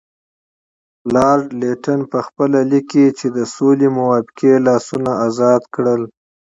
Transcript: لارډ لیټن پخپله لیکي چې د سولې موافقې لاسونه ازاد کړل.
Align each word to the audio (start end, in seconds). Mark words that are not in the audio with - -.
لارډ 1.13 1.45
لیټن 1.61 1.99
پخپله 2.11 2.59
لیکي 2.71 3.05
چې 3.17 3.27
د 3.37 3.39
سولې 3.55 3.87
موافقې 3.99 4.53
لاسونه 4.67 5.11
ازاد 5.27 5.61
کړل. 5.75 6.01